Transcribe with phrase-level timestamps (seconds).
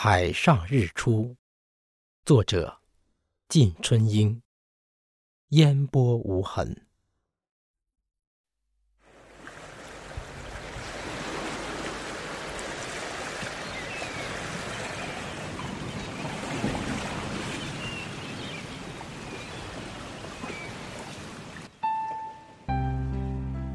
[0.00, 1.34] 海上日出，
[2.24, 2.78] 作者：
[3.48, 4.40] 晋春英。
[5.48, 6.86] 烟波无痕。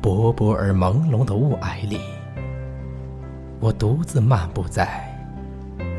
[0.01, 1.99] 薄薄而朦胧的雾霭里，
[3.59, 5.12] 我独自漫步在。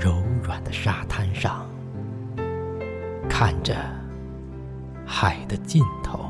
[0.05, 1.67] 柔软的沙滩上，
[3.27, 3.75] 看着
[5.07, 6.27] 海的尽头。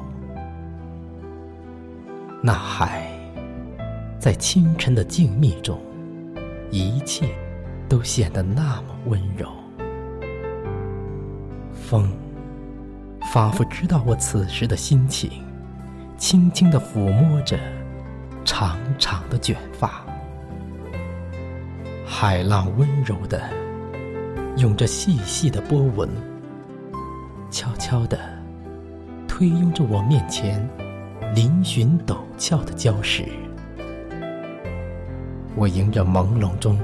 [2.41, 3.11] 那海
[4.17, 5.81] 在清晨的静谧中，
[6.71, 7.35] 一切
[7.89, 9.51] 都显得那么温柔。
[11.73, 12.17] 风
[13.33, 15.43] 仿佛知道我此时的心情，
[16.17, 17.59] 轻轻地抚摸着
[18.45, 20.07] 长长的卷发。
[22.07, 23.43] 海浪温柔的
[24.57, 26.09] 涌着细细的波纹，
[27.51, 28.17] 悄悄地
[29.27, 30.69] 推拥着我面前
[31.35, 33.25] 嶙峋陡峭的礁石。
[35.57, 36.79] 我迎着朦胧中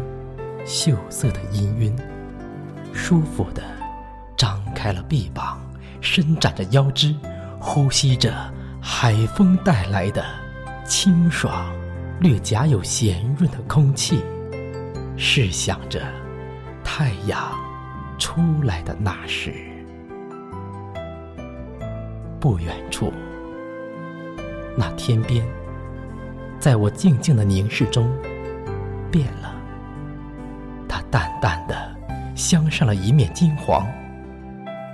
[0.67, 1.97] 秀色的氤氲，
[2.93, 3.63] 舒服地
[4.37, 5.61] 张开了臂膀，
[6.01, 7.15] 伸展着腰肢，
[7.61, 10.25] 呼吸着海风带来的
[10.85, 11.73] 清爽、
[12.19, 14.21] 略夹有咸润的空气。
[15.17, 16.03] 试想着
[17.01, 17.59] 太阳
[18.19, 19.55] 出来的那时，
[22.39, 23.11] 不远处，
[24.77, 25.43] 那天边，
[26.59, 28.07] 在我静静的凝视中，
[29.11, 29.51] 变了。
[30.87, 31.75] 它淡淡的
[32.35, 33.89] 镶上了一面金黄，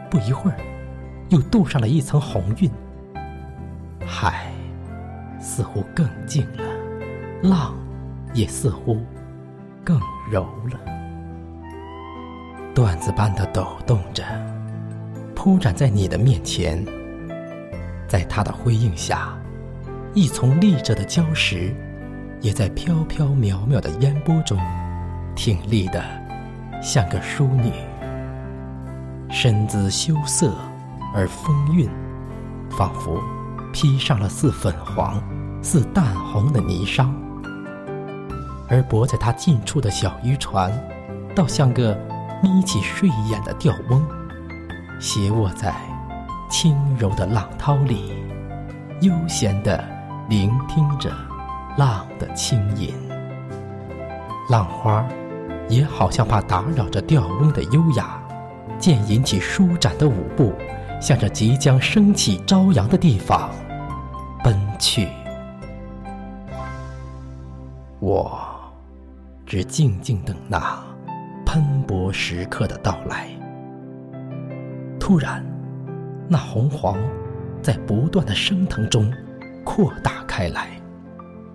[0.08, 0.58] 不一会儿，
[1.30, 2.70] 又镀上了一层红晕。
[4.06, 4.52] 海
[5.41, 6.62] 似乎更静了，
[7.42, 7.74] 浪
[8.32, 9.04] 也似乎。
[9.82, 10.78] 更柔了，
[12.77, 14.22] 段子般的抖动着，
[15.34, 16.84] 铺展在你的面前。
[18.06, 19.34] 在它的辉映下，
[20.12, 21.75] 一丛立着的礁石，
[22.42, 24.59] 也在飘飘渺渺的烟波中，
[25.34, 26.04] 挺立的
[26.82, 27.72] 像个淑女，
[29.31, 30.54] 身姿羞涩
[31.14, 31.88] 而风韵，
[32.69, 33.19] 仿佛
[33.72, 35.19] 披上了似粉黄、
[35.62, 37.08] 似淡红的霓裳。
[38.69, 40.70] 而泊在它近处的小渔船，
[41.34, 41.98] 倒像个
[42.42, 44.06] 眯起睡眼的钓翁，
[45.00, 45.74] 斜卧在
[46.50, 48.12] 轻柔的浪涛里，
[49.00, 49.82] 悠闲地
[50.28, 51.10] 聆听着
[51.76, 52.94] 浪的轻吟。
[54.48, 55.04] 浪花
[55.69, 58.20] 也好像怕打扰着钓翁的优雅，
[58.78, 60.52] 渐引起舒展的舞步，
[61.00, 63.50] 向着即将升起朝阳的地方
[64.44, 65.08] 奔去。
[67.98, 68.38] 我。
[69.48, 70.76] 只静静等那
[71.56, 73.31] 喷薄时刻的到来。
[75.00, 75.43] 突然，
[76.28, 76.99] 那红黄
[77.62, 79.11] 在不断的升腾中
[79.65, 80.78] 扩大开来，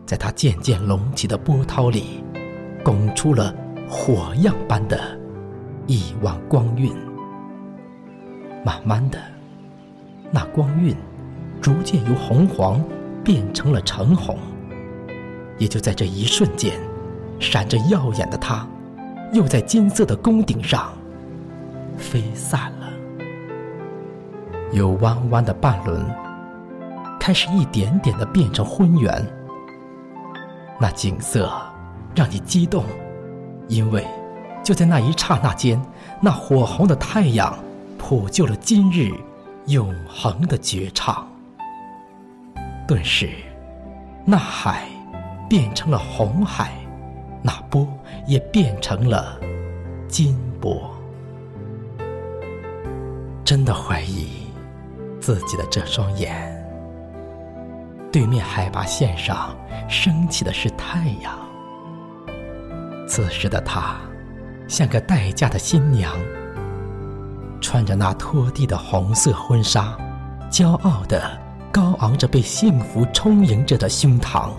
[0.04, 2.24] 在它渐渐隆起的波涛里，
[2.84, 3.54] 拱出了
[3.88, 5.00] 火样般的
[5.86, 6.92] 一汪光晕。
[8.66, 9.20] 慢慢的，
[10.32, 10.96] 那光晕
[11.62, 12.84] 逐渐由红黄
[13.24, 14.36] 变成了橙红，
[15.60, 16.74] 也就在这一瞬间。
[17.40, 18.68] 闪着耀眼的它，
[19.32, 20.92] 又在金色的宫顶上
[21.98, 22.90] 飞散了。
[24.74, 26.06] 有弯弯的半轮
[27.20, 29.26] 开始一点点的变成昏圆。
[30.80, 31.52] 那景色
[32.16, 32.84] 让你激动，
[33.68, 34.06] 因为
[34.64, 35.80] 就在那一刹那间，
[36.20, 37.58] 那火红的太阳
[37.98, 39.12] 谱就了今日
[39.68, 41.28] 永恒的绝唱。
[42.88, 43.30] 顿时，
[44.26, 44.88] 那海
[45.48, 46.72] 变成了红海。
[48.32, 49.38] 也变成了
[50.08, 50.90] 金箔，
[53.44, 54.48] 真的怀疑
[55.20, 56.34] 自己的这双眼。
[58.10, 59.54] 对面海拔线上
[59.90, 61.38] 升起的是太阳，
[63.06, 63.98] 此时的她
[64.66, 66.16] 像个待嫁的新娘，
[67.60, 69.94] 穿着那拖地的红色婚纱，
[70.50, 71.38] 骄傲的
[71.70, 74.52] 高昂着被幸福充盈着的胸膛，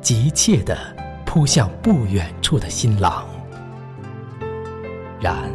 [0.00, 0.76] 急切的。
[1.32, 3.24] 扑向不远处的新郎，
[5.20, 5.48] 然，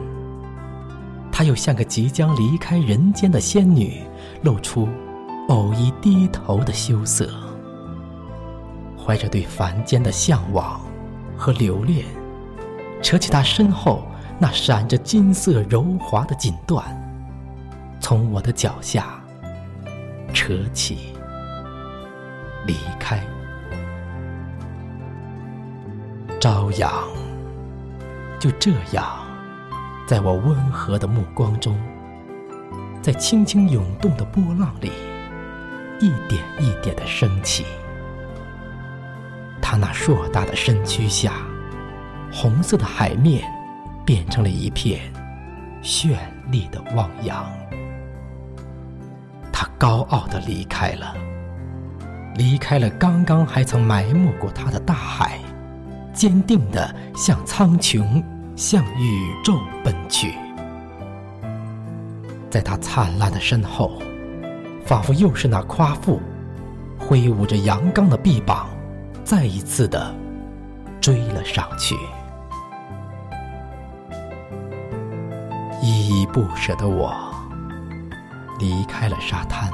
[1.33, 4.01] 她又像个即将离开人间的仙女，
[4.41, 4.87] 露出
[5.49, 7.29] 偶一低头的羞涩，
[8.97, 10.79] 怀着对凡间的向往
[11.35, 12.05] 和留恋，
[13.01, 14.07] 扯起她身后
[14.39, 16.83] 那闪着金色柔滑的锦缎，
[17.99, 19.21] 从我的脚下
[20.33, 21.13] 扯起，
[22.65, 23.21] 离开。
[26.39, 26.91] 朝阳
[28.39, 29.25] 就这样
[30.07, 31.75] 在我温和的目光中，
[33.01, 34.91] 在轻轻涌动的波浪里，
[35.99, 37.65] 一点一点的升起。
[39.59, 41.33] 他那硕大的身躯下，
[42.31, 43.43] 红色的海面
[44.05, 45.01] 变成了一片
[45.81, 46.15] 绚
[46.51, 47.43] 丽的汪洋。
[49.51, 51.15] 他高傲的离开了，
[52.35, 55.39] 离开了刚刚还曾埋没过他的大海，
[56.15, 58.23] 坚定的向苍穹、
[58.55, 60.33] 向宇宙奔去。
[62.49, 64.01] 在他灿烂的身后，
[64.85, 66.21] 仿佛又是那夸父，
[66.97, 68.67] 挥舞着阳刚的臂膀。
[69.25, 70.13] 再一次的
[71.01, 71.95] 追了上去，
[75.81, 77.11] 依依不舍的我
[78.59, 79.69] 离开了沙滩，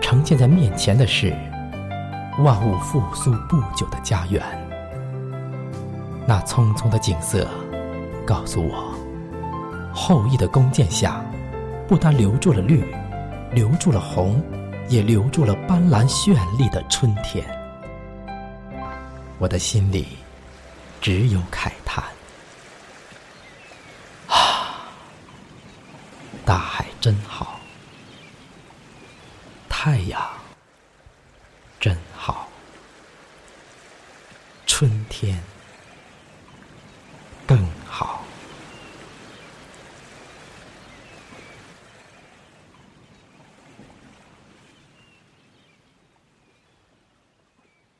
[0.00, 1.36] 呈现在面前的是
[2.38, 4.40] 万物复苏不久的家园。
[6.28, 7.48] 那匆匆的景色
[8.26, 8.92] 告诉我，
[9.94, 11.24] 后羿的弓箭下
[11.86, 12.84] 不单留住了绿，
[13.52, 14.42] 留住了红，
[14.88, 17.46] 也留住了斑斓绚丽的春天。
[19.38, 20.08] 我的心里
[21.00, 22.02] 只有慨叹：
[24.26, 24.90] 啊，
[26.44, 27.60] 大海真好，
[29.68, 30.20] 太阳